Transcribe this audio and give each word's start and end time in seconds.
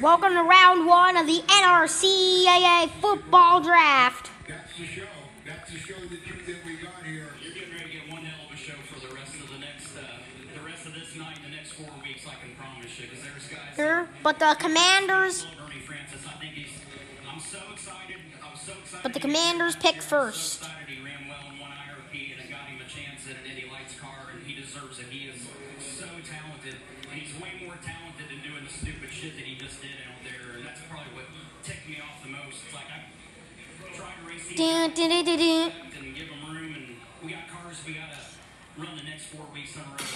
Welcome 0.00 0.34
to 0.34 0.42
round 0.42 0.86
one 0.86 1.16
of 1.16 1.26
the 1.26 1.40
NRCAA 1.48 2.88
football 3.00 3.60
draft. 3.60 4.30
That's 4.46 4.78
the 4.78 4.84
show. 4.86 5.02
That's 5.44 5.72
the 5.72 5.78
show 5.78 5.94
that, 5.98 6.10
you, 6.24 6.34
that 6.46 6.64
we 6.64 6.76
got 6.76 7.02
here. 7.04 7.26
You're 7.42 7.52
getting 7.52 7.72
ready 7.72 7.84
to 7.86 7.90
get 7.90 8.12
one 8.12 8.22
hell 8.22 8.46
of 8.46 8.54
a 8.54 8.56
show 8.56 8.74
for 8.86 9.00
the 9.00 9.12
rest 9.12 9.34
of 9.34 9.50
the 9.50 9.58
next, 9.58 9.96
uh, 9.96 10.02
the 10.54 10.60
rest 10.64 10.86
of 10.86 10.94
this 10.94 11.16
night, 11.16 11.38
and 11.42 11.52
the 11.52 11.56
next 11.56 11.72
four 11.72 11.90
weeks. 12.04 12.22
I 12.28 12.34
can 12.38 12.54
promise 12.54 12.96
you, 13.00 13.06
because 13.08 13.24
there's 13.24 13.48
guys. 13.48 13.74
Here, 13.74 14.08
But 14.22 14.38
the 14.38 14.56
Commanders, 14.60 15.46
Ernie 15.66 15.80
Francis, 15.80 16.22
I 16.28 16.38
think 16.38 16.54
he's. 16.54 16.70
I'm 17.28 17.40
so 17.40 17.58
excited. 17.72 18.16
I 18.38 18.52
was 18.52 18.60
so 18.60 18.72
excited. 18.80 19.02
but 19.02 19.14
the 19.14 19.20
Commanders 19.20 19.74
pick 19.74 19.94
here. 19.94 20.02
first. 20.02 20.62
Talented. 26.58 26.80
And 27.10 27.20
he's 27.20 27.34
way 27.40 27.50
more 27.64 27.78
talented 27.84 28.26
than 28.28 28.40
doing 28.42 28.64
the 28.64 28.72
stupid 28.72 29.10
shit 29.10 29.36
that 29.36 29.44
he 29.44 29.56
just 29.56 29.80
did 29.80 29.94
out 30.06 30.18
there, 30.22 30.56
and 30.56 30.66
that's 30.66 30.80
probably 30.90 31.10
what 31.14 31.24
ticked 31.62 31.88
me 31.88 31.98
off 32.02 32.22
the 32.22 32.30
most. 32.30 32.62
It's 32.66 32.74
like 32.74 32.90
I 32.90 33.06
tried 33.94 34.18
to 34.20 34.28
race 34.28 34.46
these 34.48 34.58
and 34.58 36.14
give 36.14 36.28
them 36.28 36.42
room. 36.50 36.74
And 36.74 36.96
we 37.24 37.32
got 37.32 37.48
cars 37.48 37.78
we 37.86 37.94
got 37.94 38.10
to 38.12 38.20
run 38.76 38.96
the 38.96 39.06
next 39.08 39.26
four 39.26 39.46
weeks 39.54 39.74
in 39.74 39.82
a 39.82 39.84
row. 39.84 39.98
And 39.98 40.06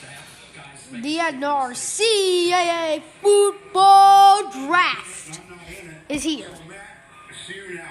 to 0.00 0.06
have 0.08 0.26
guys 0.56 0.88
the 0.90 1.18
NRCAA 1.18 3.02
football 3.22 4.50
draft 4.66 5.40
I'm 5.40 5.56
not 5.56 5.68
in 5.68 5.90
it. 5.90 5.96
is 6.08 6.22
here. 6.22 6.48
Oh, 6.50 6.72
See 7.46 7.56
you 7.56 7.74
now. 7.74 7.88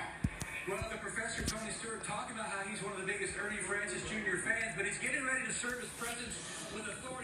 Well, 0.68 0.80
the 0.90 0.98
professor 0.98 1.44
Tony 1.44 1.70
Stewart 1.70 2.08
talking 2.08 2.40
about 2.40 2.48
how 2.48 2.64
he's 2.64 2.82
one 2.82 2.94
of 2.94 3.00
the 3.00 3.06
biggest 3.06 3.36
Ernie 3.38 3.60
Francis 3.60 4.02
Jr. 4.08 4.40
fans, 4.40 4.74
but 4.78 4.86
he's 4.88 4.98
getting 4.98 5.22
ready 5.28 5.46
to 5.46 5.52
serve 5.52 5.84
his 5.84 5.92
presence 6.00 6.40
with 6.74 6.90
authority, 6.90 7.23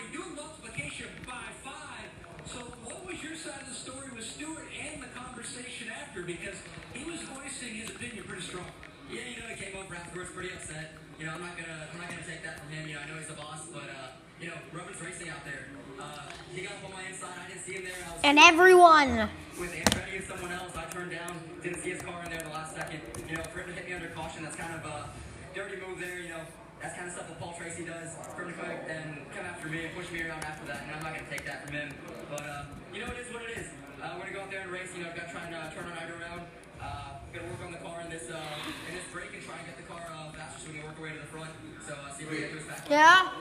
doing 0.80 0.92
multiplication 0.92 1.08
by 1.26 1.48
five. 1.64 2.08
So, 2.46 2.60
what 2.88 3.06
was 3.06 3.22
your 3.24 3.36
side 3.36 3.62
of 3.62 3.70
the 3.70 3.76
story 3.76 4.10
with 4.16 4.26
Stewart 4.26 4.68
and 4.72 5.04
the 5.04 5.12
conversation 5.12 5.90
after? 5.92 6.24
Because 6.24 6.56
he 6.94 7.04
was 7.04 7.20
voicing 7.36 7.76
his 7.76 7.90
opinion 7.90 8.24
pretty 8.24 8.44
strong. 8.44 8.66
Yeah, 9.12 9.22
you 9.28 9.42
know, 9.42 9.48
he 9.50 9.58
came 9.60 9.76
over 9.76 9.96
afterwards 9.96 10.32
pretty 10.32 10.54
upset. 10.54 10.94
You 11.20 11.26
know, 11.26 11.34
I'm 11.34 11.42
not 11.42 11.58
gonna, 11.58 11.88
I'm 11.92 12.00
not 12.00 12.10
gonna 12.10 12.24
take 12.24 12.44
that 12.44 12.60
from 12.60 12.70
him. 12.70 12.88
You 12.88 12.96
know, 12.96 13.02
I 13.04 13.08
know 13.10 13.18
he's 13.20 13.28
the 13.28 13.40
boss, 13.40 13.68
but 13.74 13.90
uh, 13.90 14.16
you 14.40 14.48
know, 14.48 14.58
Roman's 14.72 15.02
racing 15.02 15.30
out 15.30 15.44
there. 15.44 15.68
Uh, 16.00 16.32
he 16.54 16.62
got 16.64 16.80
up 16.80 16.86
on 16.86 16.92
my 16.94 17.04
inside. 17.04 17.36
I 17.36 17.50
didn't 17.50 17.64
see 17.66 17.74
him 17.74 17.84
there. 17.84 18.00
I 18.08 18.14
was 18.14 18.22
And 18.24 18.40
everyone, 18.40 19.28
with 19.60 19.74
him 19.74 19.84
trying 19.92 20.06
to 20.08 20.12
get 20.16 20.28
someone 20.28 20.52
else. 20.54 20.72
I 20.78 20.86
turned 20.88 21.12
down, 21.12 21.36
didn't 21.62 21.82
see 21.84 21.92
his 21.92 22.02
car 22.02 22.24
in 22.24 22.32
there 22.32 22.42
the 22.42 22.56
last 22.56 22.76
second. 22.76 23.02
You 23.28 23.36
know, 23.36 23.44
for 23.52 23.60
him 23.60 23.68
to 23.68 23.76
hit 23.76 23.90
me 23.90 23.94
under 23.94 24.08
caution, 24.16 24.44
that's 24.44 24.56
kind 24.56 24.74
of 24.74 24.86
a 24.86 25.10
dirty 25.54 25.76
move 25.84 26.00
there. 26.00 26.20
You 26.20 26.30
know, 26.30 26.44
that's 26.82 26.96
kind 26.96 27.08
of 27.08 27.14
stuff 27.14 27.28
that 27.28 27.40
Paul 27.40 27.54
Tracy 27.58 27.84
does. 27.84 28.16
To 28.16 28.32
come 28.36 28.48
and 28.48 29.20
come 29.36 29.46
after 29.46 29.68
me 29.68 29.86
and 29.86 29.96
push 29.96 30.12
me 30.12 30.24
around 30.24 30.44
after 30.44 30.66
that, 30.68 30.84
and 30.88 30.96
I'm 30.96 31.04
not 31.04 31.14
gonna 31.14 31.30
take 31.30 31.46
that 31.46 31.66
from 31.66 31.76
him. 31.76 31.94
But 32.30 32.42
uh, 32.42 32.64
you 32.94 33.02
know, 33.02 33.12
it 33.12 33.20
is 33.20 33.34
what 33.34 33.44
it 33.44 33.58
is. 33.60 33.68
Uh, 34.02 34.16
we're 34.16 34.32
gonna 34.32 34.36
go 34.36 34.42
out 34.48 34.52
there 34.52 34.62
and 34.64 34.72
race. 34.72 34.90
You 34.96 35.04
know, 35.04 35.12
I've 35.12 35.16
got 35.16 35.28
to 35.28 35.32
try 35.32 35.44
and 35.44 35.56
uh, 35.56 35.70
turn 35.76 35.84
our 35.92 35.96
night 35.96 36.10
around. 36.10 36.42
Uh, 36.80 37.20
gonna 37.36 37.48
work 37.52 37.62
on 37.66 37.72
the 37.72 37.84
car 37.84 38.00
in 38.02 38.10
this 38.10 38.32
uh, 38.32 38.40
in 38.88 38.96
this 38.96 39.04
break 39.12 39.36
and 39.36 39.44
try 39.44 39.60
and 39.60 39.68
get 39.68 39.78
the 39.78 39.88
car 39.92 40.00
uh, 40.08 40.32
faster 40.32 40.64
so 40.64 40.72
we 40.72 40.80
can 40.80 40.88
work 40.88 40.96
our 40.98 41.04
way 41.04 41.12
to 41.12 41.20
the 41.20 41.28
front. 41.28 41.52
So 41.84 41.94
uh, 41.94 42.16
see 42.16 42.24
if 42.24 42.32
we 42.32 42.38
can 42.40 42.48
get 42.48 42.52
to 42.56 42.60
his 42.64 42.68
back. 42.68 42.88
yeah. 42.90 43.32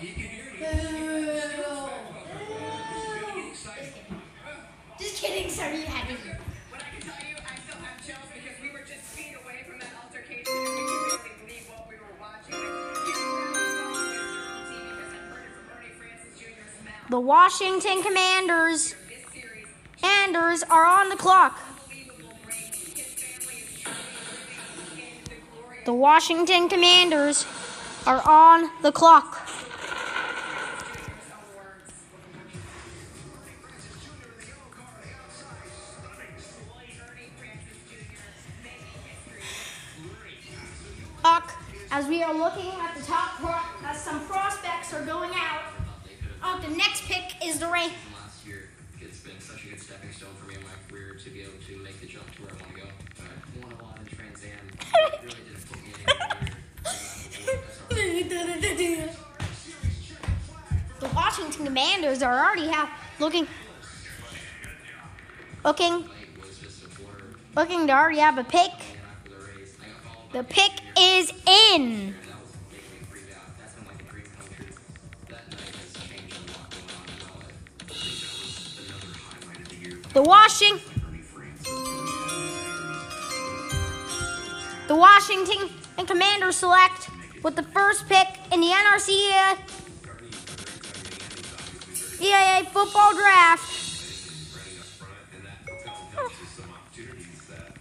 You 0.00 0.12
can 0.12 0.28
hear 0.28 0.48
it. 0.60 1.50
Just 4.98 5.22
kidding, 5.22 5.48
sir. 5.48 5.72
You 5.72 5.84
had 5.84 6.08
The 17.10 17.18
Washington 17.18 18.02
Commanders 18.04 18.94
Commanders 20.00 20.62
are 20.62 20.86
on 20.86 21.08
the 21.08 21.16
clock. 21.16 21.58
the 25.84 25.94
Washington 25.94 26.68
Commanders 26.68 27.44
are 28.06 28.22
on 28.24 28.70
the 28.82 28.92
clock. 28.92 29.48
as 41.92 42.06
we 42.06 42.22
are 42.22 42.32
looking 42.32 42.70
at 42.80 42.96
the 42.96 43.02
top, 43.02 43.42
as 43.84 44.00
some 44.00 44.24
prospects 44.26 44.94
are 44.94 45.04
going 45.04 45.30
out. 45.34 45.49
Oh, 46.42 46.58
the 46.66 46.74
next 46.76 47.02
pick 47.04 47.34
is 47.44 47.58
the 47.58 47.66
Ray. 47.66 47.88
last 48.22 48.46
year. 48.46 48.68
It's 49.00 49.20
been 49.20 49.40
such 49.40 49.64
a 49.64 49.68
good 49.68 49.80
stepping 49.80 50.12
stone 50.12 50.30
for 50.40 50.48
me 50.48 50.54
in 50.56 50.62
my 50.62 50.68
career 50.88 51.14
to 51.22 51.30
be 51.30 51.42
able 51.42 51.52
to 51.66 51.76
make 51.82 52.00
the 52.00 52.06
jump 52.06 52.34
to 52.36 52.42
where 52.42 52.52
I 52.52 52.62
want 52.62 52.74
to 52.74 52.80
go. 52.80 52.86
I 53.20 53.66
won 53.66 53.72
a 53.78 53.82
lot 53.82 53.98
in 53.98 54.06
Trans 54.16 54.42
Am. 54.44 55.20
really 55.22 55.34
didn't 55.34 55.68
put 55.68 55.82
me 55.82 55.92
anywhere 55.94 56.18
near. 56.40 56.50
That's 56.82 57.80
all 60.50 60.56
right. 60.70 61.00
The 61.00 61.08
Washington 61.14 61.64
Commanders 61.66 62.22
are 62.22 62.44
already 62.44 62.68
have 62.68 62.90
looking, 63.18 63.46
looking, 65.64 65.92
It 65.94 66.40
was 66.40 66.58
just 66.58 66.84
a 66.84 67.58
looking 67.58 67.86
to 67.86 67.92
already 67.92 68.18
have 68.18 68.38
a 68.38 68.44
pick. 68.44 68.70
after 68.70 69.30
the 69.30 69.36
race. 69.36 69.76
I 69.80 69.88
got 69.88 70.14
followed 70.32 70.32
The 70.32 70.44
pick 70.54 70.72
is 70.98 71.32
in. 71.74 72.14
The 80.12 80.22
year. 80.22 80.80
The 84.88 84.96
Washington, 84.96 85.68
and 85.98 86.08
Commanders 86.08 86.56
select 86.56 87.10
with 87.42 87.54
the 87.54 87.62
first 87.62 88.08
pick 88.08 88.26
in 88.52 88.60
the 88.60 88.66
NRCAA 88.66 89.56
EAA 92.20 92.66
football 92.66 93.14
draft. 93.14 93.80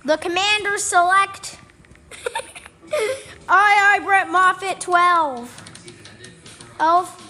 The 0.06 0.18
Commanders 0.18 0.84
select. 0.84 1.60
aye, 3.50 4.00
Brett 4.04 4.30
Moffitt, 4.30 4.80
12. 4.80 6.76
Elf. 6.80 7.29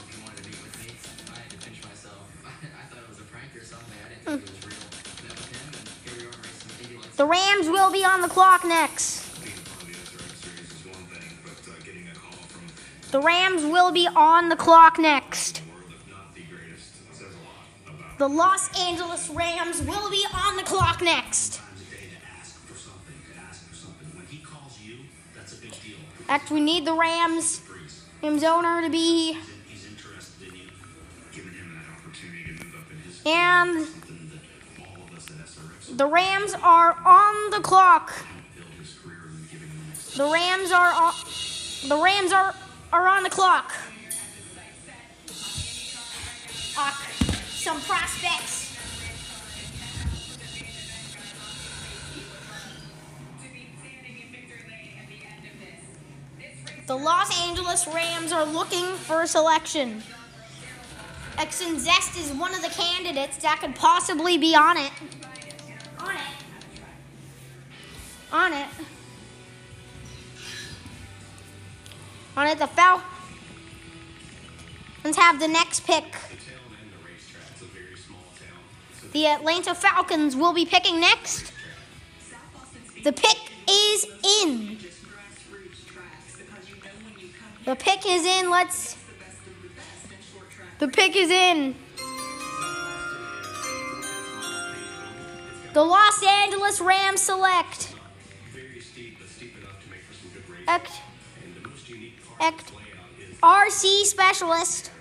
The 7.19 7.25
Rams 7.25 7.67
will 7.67 7.91
be 7.91 8.05
on 8.05 8.21
the 8.21 8.29
clock 8.29 8.63
next. 8.63 9.29
The 13.11 13.19
Rams 13.19 13.61
will 13.61 13.91
be 13.91 14.07
on 14.07 14.47
the 14.47 14.55
clock 14.55 14.97
next. 14.97 15.61
The 18.19 18.29
Los 18.29 18.69
Angeles 18.79 19.29
Rams 19.31 19.81
will 19.81 20.09
be 20.09 20.25
on 20.33 20.55
the 20.55 20.63
clock 20.63 21.01
next. 21.01 21.59
Act, 26.29 26.51
we 26.51 26.61
need 26.61 26.85
the 26.85 26.93
Rams, 26.93 27.59
Rams 28.23 28.45
owner 28.45 28.81
to 28.81 28.89
be, 28.89 29.37
He's 33.25 33.98
the 35.99 36.07
Rams 36.07 36.53
are 36.63 36.95
on 37.05 37.51
the 37.51 37.59
clock. 37.59 38.23
The 40.15 40.23
Rams 40.23 40.71
are 40.71 40.93
on, 40.93 41.13
the 41.89 41.97
Rams 42.01 42.31
are 42.31 42.55
are 42.93 43.05
on 43.09 43.23
the 43.23 43.29
clock. 43.29 43.73
Uh, 46.77 46.93
some 47.49 47.81
prospects. 47.81 48.77
The 56.87 56.95
Los 56.95 57.45
Angeles 57.45 57.85
Rams 57.87 58.31
are 58.31 58.45
looking 58.45 58.85
for 58.85 59.23
a 59.23 59.27
selection. 59.27 60.01
Exxon 61.35 61.77
Zest 61.77 62.17
is 62.17 62.31
one 62.31 62.53
of 62.53 62.61
the 62.61 62.69
candidates 62.69 63.35
that 63.39 63.59
could 63.59 63.75
possibly 63.75 64.37
be 64.37 64.55
on 64.55 64.77
it. 64.77 64.91
On 68.31 68.53
it. 68.53 68.67
On 72.37 72.47
it, 72.47 72.59
the 72.59 72.67
foul. 72.67 73.01
Let's 75.03 75.17
have 75.17 75.39
the 75.39 75.47
next 75.47 75.85
pick. 75.87 76.03
The 76.03 76.17
town 76.17 76.19
and 76.81 76.91
the 76.91 76.97
racetrack's 77.07 77.61
a 77.61 77.65
very 77.65 77.97
small 77.97 78.19
town. 78.37 78.59
So 79.01 79.07
The 79.07 79.25
Atlanta 79.27 79.73
Falcons 79.73 80.35
will 80.35 80.53
be 80.53 80.65
picking 80.65 80.99
next. 80.99 81.51
The 83.03 83.13
pick 83.13 83.37
is 83.67 84.05
in. 84.41 84.77
The 87.65 87.75
pick 87.75 88.05
is 88.05 88.25
in. 88.25 88.49
Let's. 88.51 88.97
The 90.77 90.87
pick 90.87 91.15
is 91.15 91.31
in. 91.31 91.75
The 95.73 95.83
Los 95.83 96.23
Angeles 96.23 96.79
Rams 96.81 97.21
select 97.21 97.95
layout 102.71 103.09
is 103.19 103.37
RC 103.39 104.03
Specialist. 104.03 104.91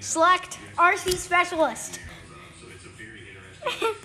Select 0.00 0.58
RC 0.76 1.14
Specialist. 1.14 2.00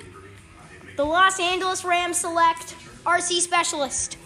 The 0.98 1.06
Los 1.06 1.40
Angeles 1.40 1.84
Rams 1.86 2.18
select 2.18 2.76
RC 3.06 3.40
Specialist. 3.40 4.18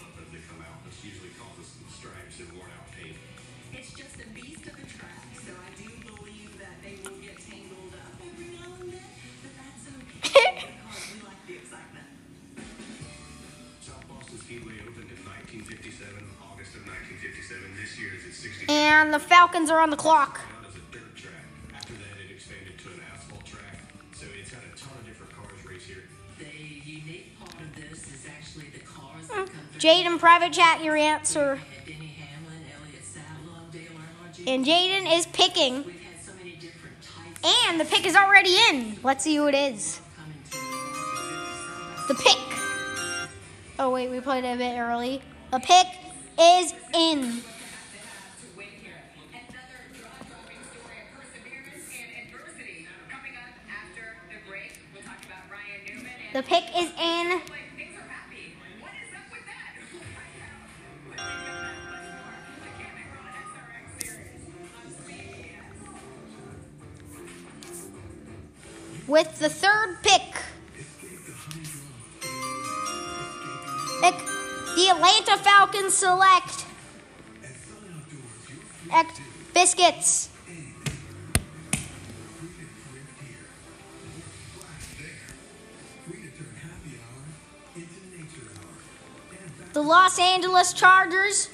Is 28.08 28.26
actually 28.26 28.66
the 28.70 28.84
cars 28.84 29.28
that 29.28 29.34
hmm. 29.34 29.44
come 29.44 29.66
through. 29.72 29.80
Jaden, 29.80 30.18
private 30.18 30.52
chat 30.52 30.82
your 30.82 30.96
answer. 30.96 31.58
Denny 31.84 32.06
Hamlin, 32.06 32.64
Elliott 32.80 33.04
Sadler, 33.04 33.60
Dale 33.72 33.82
Earnhardt 33.82 34.46
And 34.46 34.64
Jaden 34.64 35.18
is 35.18 35.26
picking. 35.26 35.84
We've 35.84 36.00
had 36.00 36.24
so 36.24 36.32
many 36.38 36.56
different 36.56 36.96
types 37.02 37.66
And 37.68 37.80
the 37.80 37.84
pick 37.84 38.06
is 38.06 38.16
already 38.16 38.56
in. 38.70 38.96
Let's 39.02 39.24
see 39.24 39.36
who 39.36 39.46
it 39.48 39.54
is. 39.54 40.00
the 42.08 42.14
The 42.14 42.20
pick. 42.22 42.38
Oh, 43.78 43.90
wait, 43.90 44.10
we 44.10 44.20
played 44.20 44.44
it 44.44 44.54
a 44.54 44.56
bit 44.56 44.78
early. 44.78 45.22
A 45.52 45.60
pick 45.60 45.86
is 46.38 46.74
in. 46.94 47.42
the 56.32 56.42
The 56.42 56.42
pick 56.42 56.64
is 56.76 56.90
in. 57.00 57.40
with 59.30 59.46
that? 59.46 59.72
We'll 69.08 69.22
find 69.22 70.15
Falcons 75.86 75.94
select 75.94 76.64
Ec- 78.92 79.06
biscuits. 79.54 80.30
The 89.72 89.82
Los 89.82 90.18
Angeles 90.18 90.72
Chargers 90.72 91.50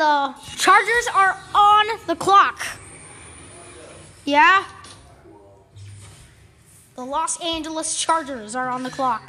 the 0.00 0.34
Chargers 0.56 1.08
are 1.14 1.38
on 1.54 1.86
the 2.06 2.16
clock. 2.16 2.66
Yeah? 4.24 4.64
The 6.96 7.04
Los 7.04 7.38
Angeles 7.42 8.00
Chargers 8.00 8.54
are 8.54 8.70
on 8.70 8.82
the 8.82 8.88
clock. 8.88 9.22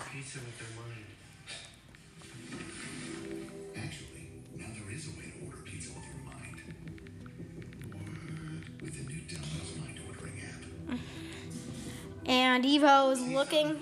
And 12.26 12.64
Evo 12.64 13.12
is 13.12 13.22
looking. 13.22 13.78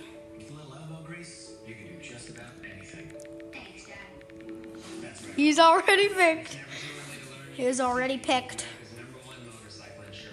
He's 5.35 5.59
already 5.59 6.09
picked. 6.09 6.57
He 7.59 7.65
is 7.65 7.81
already 7.81 8.17
picked 8.17 8.65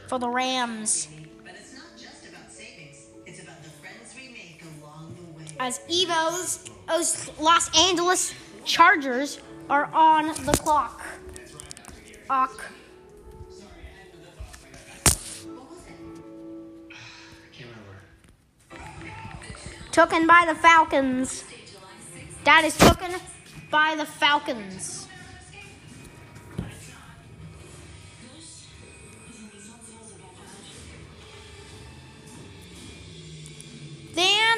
for 0.07 0.21
the 0.21 0.29
Rams. 0.29 1.09
As 5.59 5.81
Evo's 5.89 6.71
Os- 6.89 7.29
Los 7.41 7.69
Angeles 7.77 8.33
Chargers 8.65 9.41
are 9.69 9.87
on 9.87 10.29
the 10.45 10.53
clock. 10.53 11.05
Ock. 12.31 12.71
Taken 19.91 20.29
by 20.29 20.45
the 20.47 20.55
Falcons. 20.55 21.43
That 22.45 22.63
is 22.63 22.79
taken 22.79 23.11
by 23.69 23.97
the 23.97 24.07
Falcons. 24.07 24.96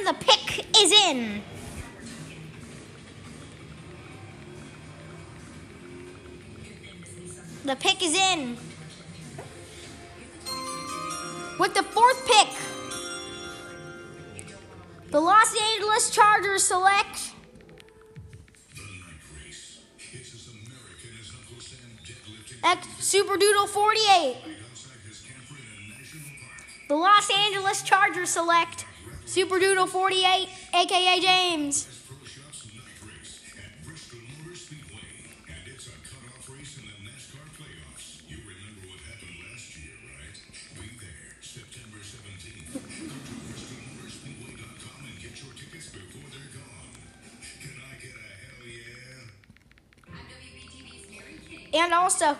The 0.09 0.15
pick 0.15 0.67
is 0.83 0.91
in. 0.91 1.43
The 7.67 7.77
pick 7.77 8.03
is 8.03 8.15
in. 8.15 8.57
With 11.59 11.75
the 11.75 11.83
fourth 11.83 12.27
pick, 12.27 12.49
the 15.11 15.21
Los 15.21 15.55
Angeles 15.75 16.11
Chargers 16.11 16.65
select 16.65 17.35
Super 22.99 23.37
Doodle 23.37 23.67
48. 23.67 24.37
outside 24.71 24.93
his 25.07 25.21
camper 25.21 25.55
in 25.55 25.93
a 25.93 25.99
national 25.99 26.31
park. 26.41 26.88
The 26.88 26.95
Los 26.95 27.31
Angeles 27.31 27.83
Chargers 27.83 28.31
select 28.31 28.77
Super 29.38 29.61
Doodle 29.61 29.87
48, 29.87 30.49
aka 30.75 31.21
James. 31.21 31.87
Pro 32.09 32.18
Shops 32.26 32.66
night 32.75 32.99
race 33.07 33.38
at 33.54 33.71
Bristol 33.87 34.18
Motor 34.18 34.57
Speedway. 34.59 35.30
And 35.47 35.62
it's 35.62 35.87
a 35.87 35.95
cutoff 36.02 36.42
race 36.50 36.75
in 36.83 36.90
the 36.90 36.99
NASCAR 37.07 37.47
playoffs. 37.54 38.26
You 38.26 38.42
remember 38.42 38.90
what 38.90 38.99
happened 39.07 39.38
last 39.47 39.78
year, 39.78 39.95
right? 40.11 40.35
Be 40.75 40.90
there 40.99 41.38
September 41.38 42.02
17th. 42.02 42.83
Go 42.83 42.83
to 42.83 43.38
BristolMotorspeedway.com 43.47 45.07
and 45.07 45.16
get 45.23 45.38
your 45.38 45.54
tickets 45.54 45.87
before 45.95 46.26
they're 46.35 46.50
gone. 46.59 46.99
Can 47.62 47.78
I 47.78 47.95
get 48.02 48.18
a 48.18 48.26
hell 48.42 48.66
yeah? 48.66 50.18
I'm 50.18 50.26
WBTV's 50.35 51.07
Gary 51.14 51.38
King. 51.47 51.78
And 51.78 51.95
also, 51.95 52.35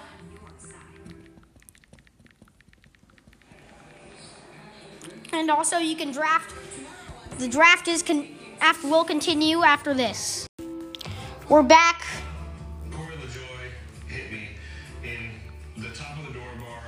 and 5.33 5.49
also 5.49 5.78
you 5.78 5.95
can 5.95 6.11
draft. 6.11 6.58
The 7.38 7.47
draft 7.47 7.87
is 7.87 8.02
con- 8.02 8.26
after 8.61 8.88
will 8.88 9.04
continue 9.04 9.62
after 9.62 9.95
this. 9.95 10.49
We're 11.49 11.62
back. 11.62 12.04
Corey 12.90 13.14
LaJoie 13.14 13.71
hit 14.09 14.33
me 14.33 14.49
in 15.04 15.38
the 15.80 15.90
top 15.95 16.18
of 16.18 16.26
the 16.26 16.33
door 16.33 16.50
bar, 16.59 16.83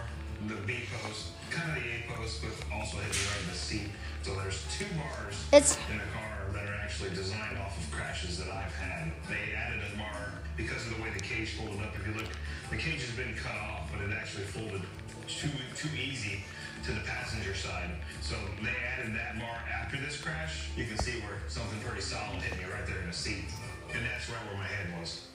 the 0.48 0.56
B 0.66 0.80
post, 1.04 1.28
kind 1.50 1.70
of 1.70 1.84
the 1.84 1.88
A 1.88 2.16
post, 2.16 2.42
but 2.42 2.50
also 2.74 2.96
hit 2.96 3.14
me 3.14 3.22
right 3.30 3.42
in 3.44 3.48
the 3.48 3.54
seat. 3.54 3.88
So 4.22 4.34
there's 4.34 4.66
two 4.76 4.86
bars 4.98 5.38
It's 5.52 5.78
in 5.88 5.98
the 5.98 6.04
car 6.12 6.50
that 6.52 6.68
are 6.68 6.80
actually 6.82 7.10
designed 7.10 7.56
off 7.58 7.78
of 7.78 7.88
crashes 7.92 8.38
that 8.38 8.48
I've 8.50 8.74
had. 8.74 9.12
They 9.28 9.54
added 9.54 9.82
a 9.94 9.98
bar 9.98 10.32
because 10.56 10.84
of 10.88 10.96
the 10.96 11.02
way 11.04 11.10
the 11.14 11.22
cage 11.22 11.50
folded 11.50 11.80
up. 11.80 11.94
If 11.94 12.08
you 12.08 12.14
look, 12.14 12.26
the 12.70 12.76
cage 12.76 13.06
has 13.06 13.14
been 13.14 13.36
cut 13.36 13.54
off, 13.54 13.88
but 13.92 14.02
it 14.02 14.12
actually 14.12 14.46
folded 14.46 14.82
too 15.28 15.48
too 15.76 15.88
easy 15.94 16.42
to 16.84 16.92
the 16.92 17.00
passenger 17.00 17.54
side. 17.54 17.90
So 18.22 18.36
they 18.62 18.74
added 18.96 19.14
that 19.14 19.38
bar 19.38 19.58
after 19.70 19.96
this 19.98 20.20
crash. 20.20 20.68
You 20.76 20.84
can 20.86 20.98
see 20.98 21.20
where 21.20 21.38
something 21.48 21.78
pretty 21.80 22.00
solid 22.00 22.40
hit 22.42 22.58
me 22.58 22.64
right 22.72 22.86
there 22.86 23.00
in 23.00 23.06
the 23.06 23.12
seat, 23.12 23.44
and 23.92 24.00
that's 24.06 24.28
right 24.30 24.40
where 24.48 24.56
my 24.56 24.64
head 24.66 24.98
was. 24.98 25.26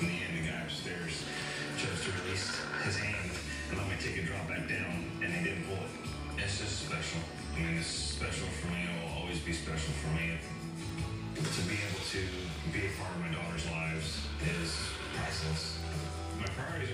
In 0.00 0.06
the 0.06 0.18
end, 0.22 0.34
the 0.38 0.48
guy 0.50 0.60
upstairs 0.62 1.24
chose 1.78 2.04
to 2.04 2.10
release 2.22 2.60
his 2.84 2.96
hand 2.96 3.30
and 3.70 3.78
let 3.78 3.86
my 3.86 3.96
ticket 3.96 4.26
drop 4.26 4.46
back 4.48 4.68
down, 4.68 5.10
and 5.22 5.32
he 5.32 5.44
didn't 5.44 5.64
pull 5.64 5.78
it. 5.78 5.90
it's 6.38 6.58
just 6.58 6.86
special. 6.86 7.20
I 7.56 7.60
mean, 7.60 7.78
it's 7.78 7.86
special 7.86 8.46
for 8.60 8.68
me. 8.68 8.86
It 8.86 8.94
will 9.02 9.22
always 9.22 9.38
be 9.40 9.52
special 9.52 9.92
for 9.98 10.10
me. 10.14 10.38
To 11.40 11.62
be 11.66 11.74
able 11.74 12.04
to 12.12 12.20
be 12.70 12.86
a 12.86 12.92
part 13.00 13.10
of 13.16 13.20
my 13.24 13.32
daughter's 13.32 13.64
lives 13.70 14.26
is 14.44 14.76
priceless. 15.16 15.78
My 16.38 16.46
priorities 16.52 16.89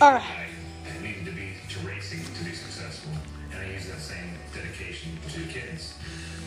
All 0.00 0.12
right. 0.12 0.22
I 0.22 1.02
needed 1.02 1.24
to 1.24 1.32
be 1.32 1.52
to 1.70 1.78
racing 1.86 2.20
to 2.20 2.44
be 2.44 2.52
successful, 2.52 3.12
and 3.50 3.60
I 3.60 3.72
use 3.72 3.88
that 3.88 3.98
same 3.98 4.36
dedication 4.52 5.16
to 5.32 5.40
kids 5.48 5.94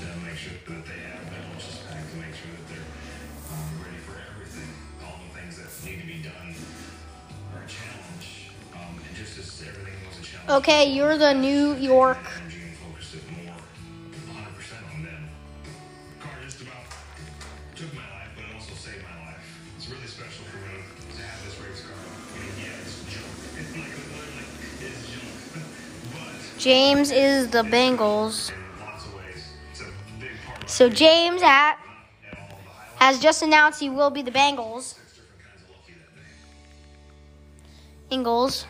to 0.01 0.05
make 0.21 0.37
sure 0.37 0.53
that 0.53 0.85
they 0.85 0.99
have 1.09 1.25
their 1.31 1.41
lunches 1.49 1.81
to 1.81 2.17
make 2.17 2.35
sure 2.35 2.51
that 2.53 2.67
they're 2.69 2.89
um, 3.49 3.81
ready 3.83 3.97
for 4.05 4.21
everything, 4.31 4.69
all 5.03 5.17
the 5.25 5.39
things 5.39 5.57
that 5.57 5.89
need 5.89 6.01
to 6.01 6.07
be 6.07 6.21
done 6.21 6.53
are 7.55 7.63
a 7.63 7.67
challenge, 7.67 8.51
um, 8.75 9.01
and 9.01 9.17
just 9.17 9.39
as 9.39 9.67
everything 9.67 9.97
was 10.07 10.19
a 10.19 10.23
challenge. 10.23 10.49
Okay, 10.61 10.91
you're 10.93 11.17
the 11.17 11.33
New 11.33 11.73
York. 11.73 12.28
James 26.69 27.09
is 27.09 27.47
the 27.47 27.63
Bengals. 27.63 28.51
So 30.67 30.87
James 30.87 31.41
at, 31.41 31.79
has 32.97 33.17
just 33.17 33.41
announced 33.41 33.79
he 33.79 33.89
will 33.89 34.11
be 34.11 34.21
the 34.21 34.29
Bengals. 34.29 34.93
Ingles. 38.11 38.67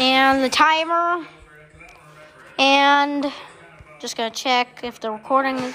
And 0.00 0.42
the 0.42 0.48
timer. 0.48 1.26
And 2.58 3.30
just 3.98 4.16
gonna 4.16 4.30
check 4.30 4.80
if 4.82 4.98
the 4.98 5.10
recording. 5.10 5.74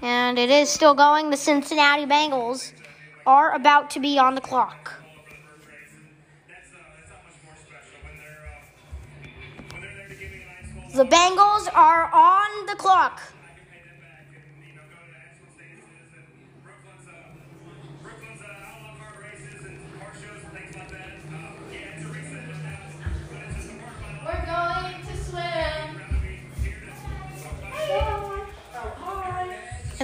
And 0.00 0.38
it 0.38 0.48
is 0.48 0.70
still 0.70 0.94
going. 0.94 1.28
The 1.28 1.36
Cincinnati 1.36 2.06
Bengals 2.06 2.72
are 3.26 3.54
about 3.54 3.90
to 3.90 4.00
be 4.00 4.18
on 4.18 4.34
the 4.34 4.40
clock. 4.40 4.94
The 10.94 11.04
Bengals 11.04 11.68
are 11.74 12.10
on 12.10 12.64
the 12.64 12.76
clock. 12.76 13.20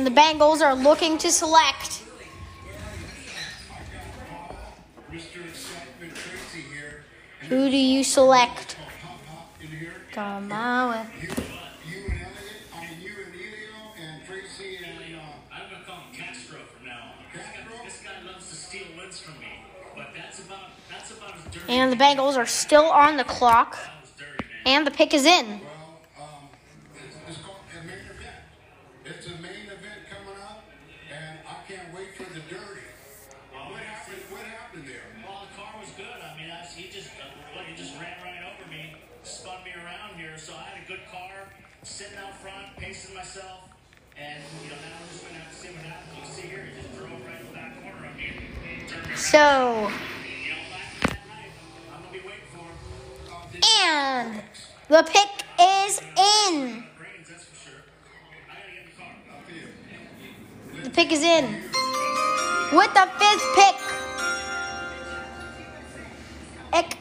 And 0.05 0.15
the 0.15 0.21
Bengals 0.21 0.61
are 0.61 0.75
looking 0.75 1.17
to 1.17 1.31
select. 1.33 2.03
Mr. 5.11 5.49
Excitement 5.49 6.15
Tracy 6.15 6.61
here. 6.61 7.05
And 7.41 7.49
Who 7.49 7.71
do 7.71 7.77
you 7.79 8.05
select? 8.05 8.75
hop 8.75 9.25
hop 9.27 9.63
in 9.63 9.69
here. 9.69 9.95
Come 10.13 10.53
on. 10.53 10.93
And 10.93 11.09
Elliot, 11.17 11.41
I 12.75 12.89
you 13.01 13.13
and 13.17 13.33
Elio 13.33 13.95
and 13.99 14.27
Tracy 14.27 14.77
and 14.77 15.17
I'm 15.51 15.71
gonna 15.71 15.85
call 15.87 15.97
him 15.97 16.13
Castro 16.13 16.59
from 16.59 16.87
now 16.87 17.01
on. 17.01 17.25
This 17.33 17.47
guy, 17.47 17.63
Castro? 17.63 17.85
this 17.87 18.03
guy 18.03 18.31
loves 18.31 18.51
to 18.51 18.57
steal 18.57 18.87
wins 18.99 19.21
from 19.21 19.41
me, 19.41 19.47
but 19.97 20.09
that's 20.15 20.41
about 20.41 20.69
that's 20.91 21.13
about 21.13 21.35
as 21.35 21.45
dirty. 21.45 21.73
And 21.73 21.91
the 21.91 21.97
Bengals 21.97 22.37
are 22.37 22.45
still 22.45 22.91
on 22.91 23.17
the 23.17 23.25
clock. 23.25 23.73
That 23.77 24.03
was 24.03 24.11
dirty, 24.19 24.45
man. 24.67 24.77
And 24.77 24.87
the 24.87 24.91
pick 24.91 25.15
is 25.15 25.25
in. 25.25 25.63
Him. 49.35 49.93
and 53.87 54.43
the 54.89 55.03
pick 55.03 55.45
is 55.61 56.01
in. 56.47 56.85
The 60.83 60.91
pick 60.91 61.13
is 61.13 61.23
in. 61.23 61.45
With 62.73 62.93
the 62.95 63.09
fifth 63.19 63.47
pick, 63.55 63.77
Ick. 66.73 66.97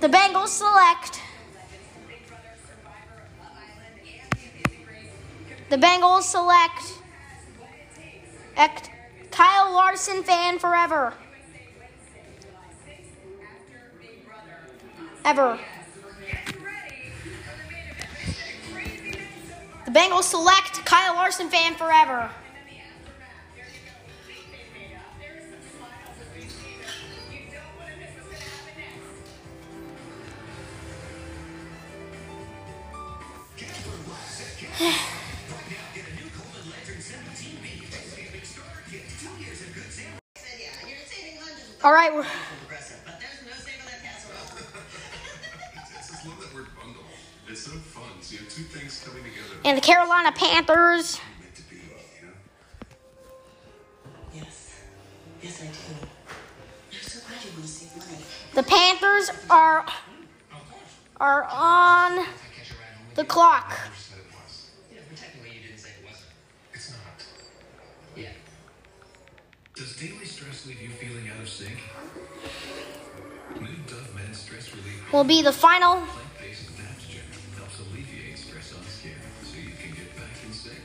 the 0.00 0.08
Bengals 0.08 0.48
select. 0.48 1.20
The 5.70 5.76
Bengals 5.76 6.22
select. 6.22 6.82
Ick. 8.56 8.95
Kyle 9.36 9.70
Larson 9.74 10.22
fan 10.22 10.58
forever. 10.58 11.12
Ever. 15.26 15.58
The 19.84 19.90
Bengals 19.90 20.22
select 20.22 20.82
Kyle 20.86 21.16
Larson 21.16 21.50
fan 21.50 21.74
forever. 21.74 22.30
That 46.40 46.54
word 46.54 46.66
bundle. 46.80 47.02
It's 47.48 47.62
so 47.62 47.70
fun. 47.70 48.04
So 48.20 48.32
you 48.32 48.38
have 48.40 48.48
two 48.48 48.62
things 48.62 49.02
coming 49.06 49.22
together. 49.22 49.60
and 49.64 49.76
the 49.76 49.82
Carolina 49.82 50.32
Panthers. 50.32 51.20
Yes. 54.34 54.82
Yes, 55.42 55.62
I 55.62 55.66
do. 55.66 56.06
The 58.54 58.62
Panthers 58.62 59.30
are 59.50 59.86
are 61.20 61.44
on 61.44 62.26
the 63.14 63.24
clock. 63.24 63.70
Said 63.94 64.18
it 64.18 64.24
was. 64.32 64.70
Yeah, 64.92 65.00
but 65.08 65.18
technically 65.18 65.50
you 65.56 65.62
didn't 65.68 65.78
say 65.78 65.90
it 66.00 66.06
wasn't. 66.06 66.30
It's 66.72 66.90
not. 66.90 67.24
Yeah. 68.16 68.30
Does 69.76 69.94
daily 69.96 70.24
stress 70.24 70.66
leave 70.66 70.80
you 70.80 70.88
feeling 70.88 71.28
out 71.28 71.42
of 71.42 71.48
sync? 71.50 71.76
New 73.60 73.76
Dove 73.86 74.14
Men 74.14 74.32
Stress 74.32 74.74
Relief 74.74 75.12
Will 75.12 75.22
be 75.22 75.42
the 75.42 75.52
final. 75.52 75.96
plant-based 75.96 76.70
adaptogen 76.70 77.58
helps 77.58 77.80
alleviate 77.80 78.38
stress 78.38 78.72
on 78.72 78.82
skin 78.84 79.12
so 79.44 79.58
you 79.58 79.76
can 79.78 79.90
get 79.90 80.16
back 80.16 80.32
in 80.46 80.52
sync. 80.54 80.80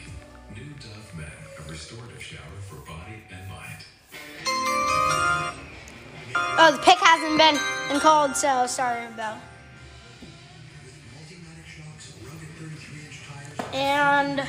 New 0.57 0.73
Dove 0.81 1.15
Men, 1.15 1.31
a 1.57 1.71
restorative 1.71 2.21
shower 2.21 2.59
for 2.67 2.75
body 2.83 3.23
and 3.31 3.47
mind. 3.47 3.85
Oh, 6.59 6.73
the 6.73 6.79
pick 6.79 6.97
hasn't 6.97 7.37
been, 7.37 7.57
been 7.87 8.01
called, 8.01 8.35
so 8.35 8.67
sorry 8.67 9.05
about. 9.05 9.37
Multi-matic 11.15 11.65
shocks, 11.65 12.11
rugged 12.25 12.49
33-inch 12.59 13.21
tires, 13.25 13.73
And 13.73 14.43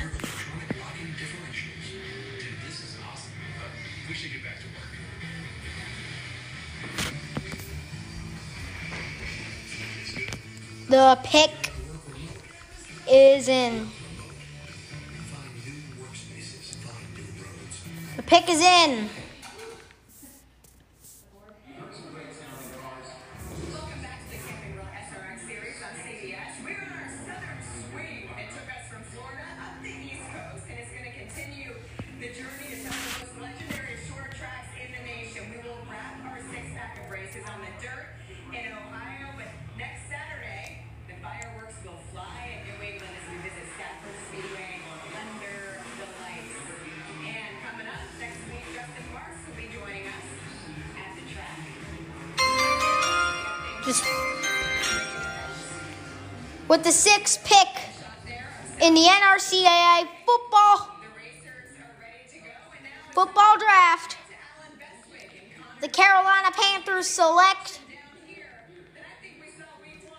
the 10.92 11.18
pick 11.24 11.72
is 13.10 13.48
in. 13.48 13.88
The 18.16 18.22
pick 18.22 18.50
is 18.50 18.60
in. 18.60 19.08
Just 53.92 54.06
with 56.66 56.82
the 56.82 56.90
sixth 56.90 57.44
pick 57.44 57.68
in 58.80 58.94
the 58.94 59.02
NRCAA 59.02 60.08
football 60.24 60.88
football 63.10 63.58
draft, 63.58 64.16
the 65.82 65.88
Carolina 65.88 66.48
Panthers 66.52 67.06
select 67.06 67.82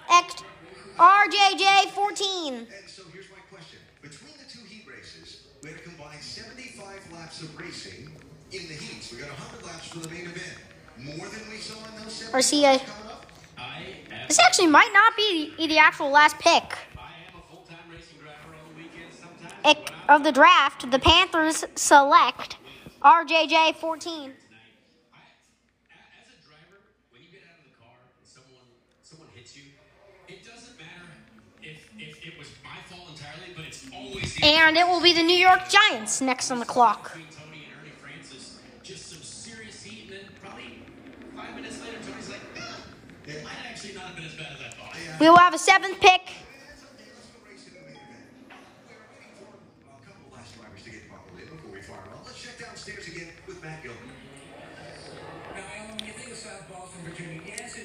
Ect 0.08 0.44
RJJ 1.00 1.90
14. 1.96 2.68
So 2.86 3.02
here's 3.12 3.26
my 3.32 3.38
question. 3.50 3.80
Between 4.04 4.34
the 4.38 4.52
two 4.52 4.64
heat 4.70 4.86
races, 4.88 5.48
we 5.64 5.72
had 5.72 5.82
combined 5.82 6.22
75 6.22 7.12
laps 7.12 7.42
of 7.42 7.60
racing 7.60 8.12
in 8.52 8.68
the 8.68 8.76
heats. 8.76 9.12
We 9.12 9.18
got 9.18 9.30
100 9.30 9.66
laps 9.66 9.88
for 9.88 9.98
the 9.98 10.10
main 10.10 10.26
event. 10.26 10.60
More 11.00 11.28
than 11.28 11.50
we 11.50 11.58
saw 11.58 11.74
in 11.90 12.04
those 12.04 12.14
70 12.14 12.38
RCA. 12.38 13.03
This 14.34 14.40
actually 14.40 14.66
might 14.66 14.90
not 14.92 15.16
be 15.16 15.54
the 15.68 15.78
actual 15.78 16.10
last 16.10 16.40
pick 16.40 16.76
Ick 19.64 19.92
of 20.10 20.24
the 20.24 20.32
draft. 20.32 20.90
The 20.90 20.98
Panthers 20.98 21.64
select 21.76 22.58
RJJ 23.04 23.76
14. 23.76 24.32
As 24.32 24.38
a 26.26 26.42
driver, 26.42 26.82
when 27.12 27.22
you 27.22 27.28
get 27.32 27.42
out 27.48 27.60
of 27.60 27.66
the 27.70 27.78
car 27.78 27.94
and 28.18 28.28
someone 28.28 28.66
someone 29.04 29.28
hits 29.36 29.56
you, 29.56 29.66
it 30.28 30.44
doesn't 30.44 30.80
matter 30.80 31.12
if 31.62 31.92
if 32.00 32.26
it 32.26 32.40
was 32.40 32.48
my 32.64 32.82
fault 32.90 33.10
entirely, 33.12 33.54
but 33.56 33.66
it's 33.66 33.86
always 33.94 34.36
And 34.42 34.78
it 34.78 34.88
will 34.88 35.00
be 35.00 35.14
the 35.14 35.22
New 35.22 35.38
York 35.38 35.70
Giants 35.70 36.22
next 36.22 36.50
on 36.50 36.58
the 36.60 36.66
clock. 36.66 37.16
Of 45.24 45.30
will 45.30 45.38
have 45.38 45.54
a 45.54 45.58
seventh 45.58 46.00
pick. 46.02 46.22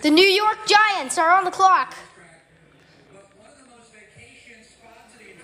The 0.02 0.11
New 0.11 0.23
York 0.23 0.59
Giants 0.66 1.18
are 1.18 1.30
on 1.30 1.45
the 1.45 1.50
clock. 1.50 1.95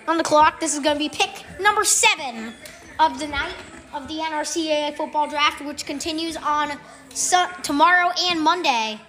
On 0.06 0.16
the 0.16 0.22
clock, 0.24 0.60
this 0.60 0.74
is 0.74 0.80
going 0.80 0.96
to 0.96 0.98
be 0.98 1.08
pick 1.08 1.44
number 1.60 1.84
seven 1.84 2.54
of 2.98 3.18
the 3.18 3.26
night 3.26 3.54
of 3.92 4.06
the 4.08 4.14
NRCAA 4.14 4.96
football 4.96 5.28
draft, 5.28 5.64
which 5.64 5.86
continues 5.86 6.36
on 6.36 6.72
su- 7.10 7.46
tomorrow 7.62 8.10
and 8.30 8.40
Monday. 8.40 9.00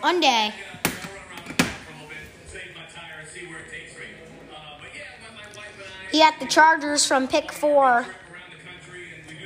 Put 0.00 0.12
together 0.12 0.36
a 0.36 0.50
car, 0.50 0.52
Monday. 0.52 0.54
get 0.54 0.66
out 0.66 0.84
there, 0.84 0.92
I'll 1.02 1.16
run 1.16 1.26
around 1.30 1.48
the 1.48 1.54
back 1.54 1.76
for 1.80 1.90
a 1.90 1.94
little 1.94 2.08
bit, 2.08 2.16
save 2.46 2.74
my 2.74 2.86
tire, 2.92 3.20
and 3.20 3.28
see 3.28 3.46
where 3.46 3.58
it 3.60 3.70
takes 3.70 3.94
me. 3.96 4.04
Uh, 4.52 4.78
but 4.80 4.88
yeah, 4.94 5.02
my, 5.22 5.42
my 5.42 5.56
wife 5.56 5.72
and 5.78 5.86
I 5.86 6.10
He 6.10 6.18
got 6.18 6.38
the 6.40 6.46
Chargers 6.46 7.06
from 7.06 7.28
pick 7.28 7.52
four. 7.52 8.02
trip 8.02 8.32
around 8.32 8.50
the 8.52 8.62
country, 8.64 9.12
and 9.14 9.26
we 9.28 9.36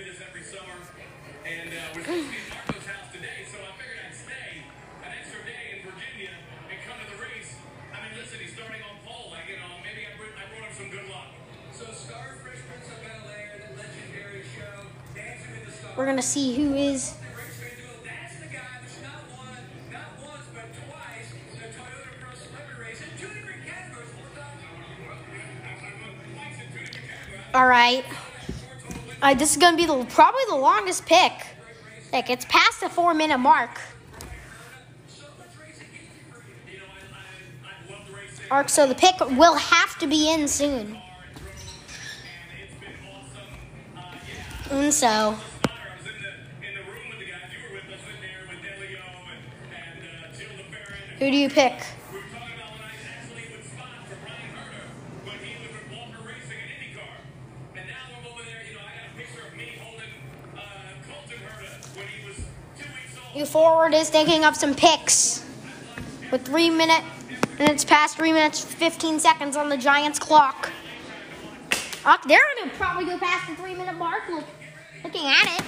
Uh, 29.30 29.34
this 29.34 29.52
is 29.52 29.58
going 29.58 29.72
to 29.72 29.76
be 29.76 29.86
the, 29.86 30.04
probably 30.06 30.40
the 30.48 30.56
longest 30.56 31.06
pick. 31.06 31.32
Like, 32.12 32.30
it's 32.30 32.44
past 32.46 32.80
the 32.80 32.88
four 32.88 33.14
minute 33.14 33.38
mark. 33.38 33.80
Arc, 38.50 38.68
so 38.68 38.88
the 38.88 38.94
pick 38.96 39.20
will 39.20 39.54
have 39.54 39.96
to 40.00 40.08
be 40.08 40.32
in 40.32 40.48
soon. 40.48 40.98
And 44.72 44.92
so, 44.92 45.06
I 45.06 45.38
was 45.96 46.06
in 51.20 51.46
the, 51.54 51.99
You 63.40 63.46
forward 63.46 63.94
is 63.94 64.10
thinking 64.10 64.44
of 64.44 64.54
some 64.54 64.74
picks 64.74 65.46
with 66.30 66.44
three 66.44 66.68
minutes, 66.68 67.06
and 67.58 67.70
it's 67.70 67.86
past 67.86 68.18
three 68.18 68.34
minutes 68.34 68.62
fifteen 68.62 69.18
seconds 69.18 69.56
on 69.56 69.70
the 69.70 69.78
Giants 69.78 70.18
clock. 70.18 70.70
Uh, 72.04 72.18
they're 72.28 72.38
gonna 72.58 72.70
probably 72.74 73.06
go 73.06 73.16
past 73.16 73.48
the 73.48 73.56
three 73.56 73.74
minute 73.74 73.96
mark. 73.96 74.28
Look, 74.28 74.44
looking 75.04 75.24
at 75.24 75.58
it. 75.58 75.64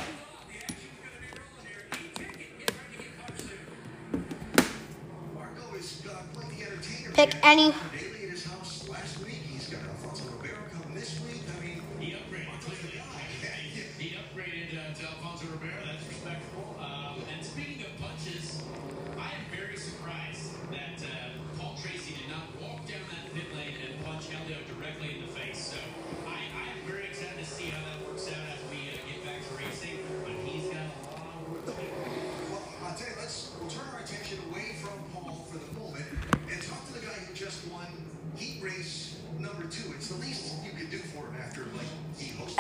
Pick 7.15 7.35
any. 7.43 7.73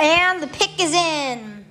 And 0.02 0.42
the 0.42 0.48
pick 0.48 0.82
is 0.82 0.92
in. 0.92 1.64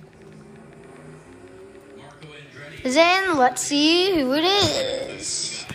Is 2.82 2.96
in. 2.96 3.36
Let's 3.36 3.60
see 3.60 4.18
who 4.18 4.32
it 4.32 4.44
is. 4.44 5.66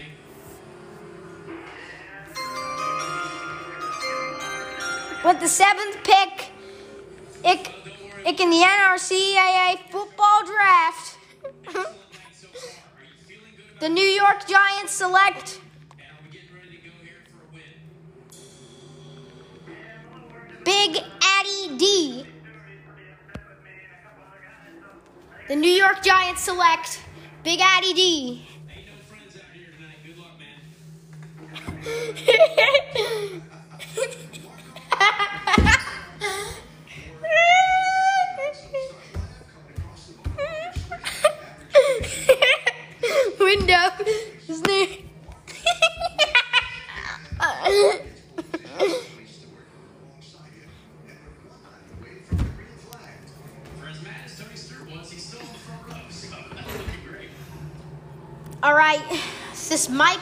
With 5.24 5.40
the 5.40 5.48
seventh 5.48 5.98
pick, 6.04 6.50
it, 7.46 7.70
it 8.26 8.40
in 8.40 8.50
the 8.50 8.66
NRCAA 8.66 9.92
football 9.92 10.44
draft. 10.44 11.18
the 13.80 13.90
New 13.90 14.02
York 14.02 14.48
Giants 14.48 14.94
select? 14.94 15.62
Big 20.66 20.98
Addy 21.22 21.78
D. 21.78 22.26
The 25.48 25.56
New 25.56 25.72
York 25.72 26.04
Giants 26.04 26.42
select 26.42 27.02
Big 27.46 27.62
Addy 27.62 27.94
D. 27.94 28.46
Ain't 28.70 28.86
no 28.86 28.94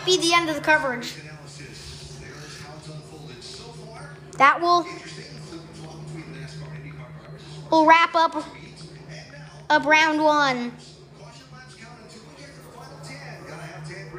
be 0.06 0.18
the 0.18 0.34
end 0.34 0.50
of 0.50 0.56
the 0.56 0.62
coverage. 0.62 1.16
That 4.38 4.62
will 4.62 4.86
will 7.72 7.86
wrap 7.86 8.14
up 8.16 8.46
up 9.70 9.86
round 9.86 10.22
one. 10.22 10.72